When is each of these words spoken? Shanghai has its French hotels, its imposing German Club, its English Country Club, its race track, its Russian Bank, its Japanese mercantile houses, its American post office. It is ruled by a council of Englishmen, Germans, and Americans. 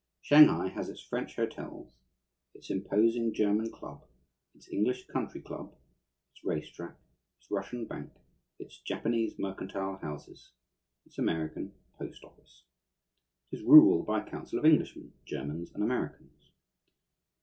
Shanghai 0.23 0.69
has 0.69 0.89
its 0.89 1.03
French 1.03 1.35
hotels, 1.35 1.93
its 2.55 2.71
imposing 2.71 3.35
German 3.35 3.71
Club, 3.71 4.03
its 4.55 4.67
English 4.73 5.05
Country 5.05 5.43
Club, 5.43 5.75
its 6.33 6.43
race 6.43 6.67
track, 6.71 6.95
its 7.39 7.51
Russian 7.51 7.85
Bank, 7.85 8.09
its 8.57 8.79
Japanese 8.79 9.37
mercantile 9.37 9.97
houses, 9.97 10.53
its 11.05 11.19
American 11.19 11.75
post 11.99 12.23
office. 12.23 12.63
It 13.51 13.57
is 13.59 13.63
ruled 13.63 14.07
by 14.07 14.23
a 14.23 14.27
council 14.27 14.57
of 14.57 14.65
Englishmen, 14.65 15.13
Germans, 15.23 15.71
and 15.71 15.83
Americans. 15.83 16.49